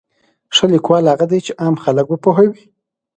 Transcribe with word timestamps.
ښه 0.55 0.65
لیکوال 0.73 1.03
هغه 1.11 1.25
دی 1.31 1.39
چې 1.45 1.51
عام 1.61 1.75
خلک 1.83 2.05
وپوهوي. 2.09 2.63